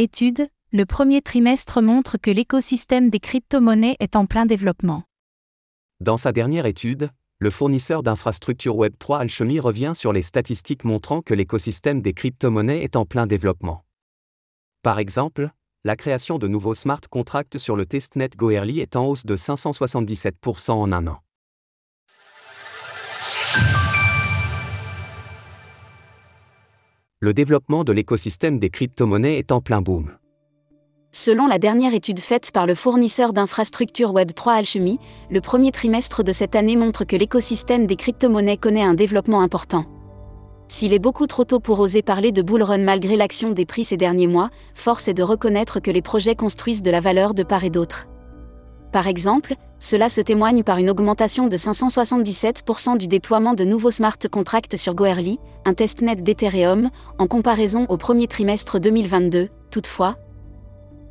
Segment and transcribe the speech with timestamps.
[0.00, 5.02] Étude, le premier trimestre montre que l'écosystème des crypto-monnaies est en plein développement.
[5.98, 11.34] Dans sa dernière étude, le fournisseur d'infrastructures Web3 Alchemy revient sur les statistiques montrant que
[11.34, 13.84] l'écosystème des crypto-monnaies est en plein développement.
[14.84, 15.50] Par exemple,
[15.82, 20.70] la création de nouveaux smart contracts sur le testnet Goerli est en hausse de 577%
[20.70, 21.18] en un an.
[27.20, 30.12] Le développement de l'écosystème des crypto-monnaies est en plein boom.
[31.10, 36.30] Selon la dernière étude faite par le fournisseur d'infrastructures Web3 Alchemy, le premier trimestre de
[36.30, 39.84] cette année montre que l'écosystème des crypto-monnaies connaît un développement important.
[40.68, 43.82] S'il est beaucoup trop tôt pour oser parler de bull run malgré l'action des prix
[43.82, 47.42] ces derniers mois, force est de reconnaître que les projets construisent de la valeur de
[47.42, 48.06] part et d'autre.
[48.92, 54.18] Par exemple, cela se témoigne par une augmentation de 577% du déploiement de nouveaux smart
[54.30, 59.48] contracts sur Goerli, un testnet d'Ethereum, en comparaison au premier trimestre 2022.
[59.70, 60.16] Toutefois,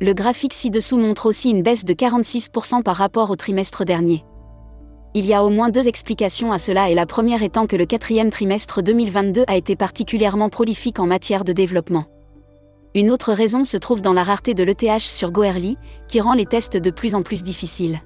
[0.00, 4.24] le graphique ci-dessous montre aussi une baisse de 46% par rapport au trimestre dernier.
[5.14, 7.86] Il y a au moins deux explications à cela et la première étant que le
[7.86, 12.06] quatrième trimestre 2022 a été particulièrement prolifique en matière de développement.
[12.94, 15.76] Une autre raison se trouve dans la rareté de l'ETH sur Goerli,
[16.08, 18.00] qui rend les tests de plus en plus difficiles.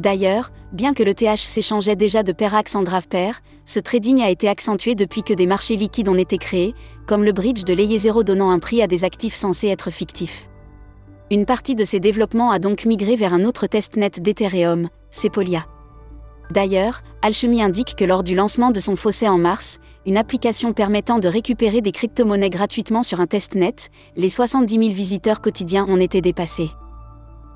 [0.00, 4.94] D'ailleurs, bien que l'ETH s'échangeait déjà de Perax en pair, ce trading a été accentué
[4.94, 6.74] depuis que des marchés liquides ont été créés,
[7.06, 10.48] comme le bridge de l'Eye 0 donnant un prix à des actifs censés être fictifs.
[11.30, 15.64] Une partie de ces développements a donc migré vers un autre testnet d'Ethereum, Sepolia.
[16.50, 21.18] D'ailleurs, Alchemy indique que lors du lancement de son fossé en mars, une application permettant
[21.18, 23.76] de récupérer des crypto-monnaies gratuitement sur un testnet,
[24.16, 26.70] les 70 000 visiteurs quotidiens ont été dépassés.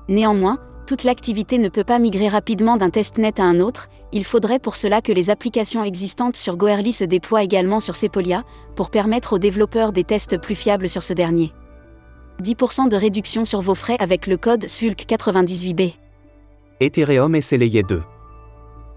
[0.07, 0.57] Néanmoins,
[0.89, 4.75] toute l'activité ne peut pas migrer rapidement d'un testnet à un autre, il faudrait pour
[4.75, 8.43] cela que les applications existantes sur Goerli se déploient également sur Sepolia,
[8.75, 11.53] pour permettre aux développeurs des tests plus fiables sur ce dernier.
[12.41, 15.93] 10% de réduction sur vos frais avec le code SULC98B.
[16.79, 18.01] Ethereum et Layer 2.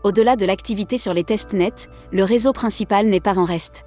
[0.03, 3.85] Au-delà de l'activité sur les testnets, le réseau principal n'est pas en reste.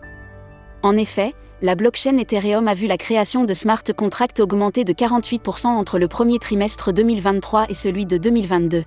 [0.83, 5.67] En effet, la blockchain Ethereum a vu la création de smart contracts augmenter de 48%
[5.67, 8.83] entre le premier trimestre 2023 et celui de 2022.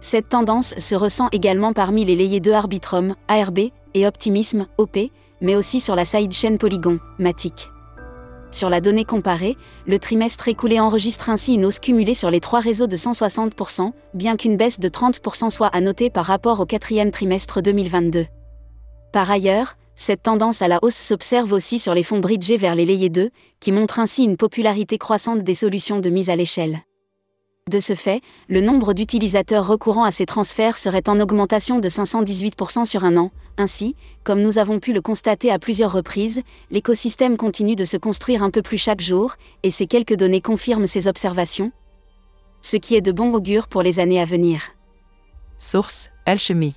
[0.00, 3.58] Cette tendance se ressent également parmi les layers de Arbitrum, ARB,
[3.94, 4.98] et Optimism, OP,
[5.40, 7.70] mais aussi sur la sidechain Polygon, Matic.
[8.50, 9.56] Sur la donnée comparée,
[9.86, 14.36] le trimestre écoulé enregistre ainsi une hausse cumulée sur les trois réseaux de 160%, bien
[14.36, 18.26] qu'une baisse de 30% soit à noter par rapport au quatrième trimestre 2022.
[19.12, 22.86] Par ailleurs, cette tendance à la hausse s'observe aussi sur les fonds bridgés vers les
[22.86, 26.82] layers 2, qui montrent ainsi une popularité croissante des solutions de mise à l'échelle.
[27.68, 32.84] De ce fait, le nombre d'utilisateurs recourant à ces transferts serait en augmentation de 518%
[32.84, 33.32] sur un an.
[33.58, 38.44] Ainsi, comme nous avons pu le constater à plusieurs reprises, l'écosystème continue de se construire
[38.44, 39.34] un peu plus chaque jour,
[39.64, 41.72] et ces quelques données confirment ces observations.
[42.60, 44.62] Ce qui est de bon augure pour les années à venir.
[45.58, 46.76] Source Alchemy.